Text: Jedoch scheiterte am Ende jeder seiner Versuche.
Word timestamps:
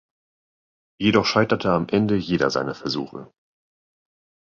Jedoch 0.99 1.25
scheiterte 1.27 1.69
am 1.71 1.87
Ende 1.87 2.15
jeder 2.15 2.49
seiner 2.49 2.73
Versuche. 2.73 3.31